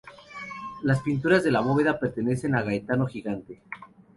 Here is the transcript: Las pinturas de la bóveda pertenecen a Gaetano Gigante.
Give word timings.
Las 0.81 0.99
pinturas 1.03 1.43
de 1.43 1.51
la 1.51 1.59
bóveda 1.59 1.99
pertenecen 1.99 2.55
a 2.55 2.63
Gaetano 2.63 3.05
Gigante. 3.05 3.61